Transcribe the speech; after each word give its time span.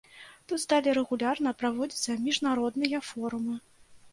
Тут 0.51 0.61
сталі 0.63 0.95
рэгулярна 0.99 1.53
праводзіцца 1.61 2.17
міжнародныя 2.25 3.05
форумы. 3.11 3.55